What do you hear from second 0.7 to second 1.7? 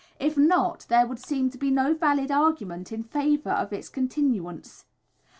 there would seem to be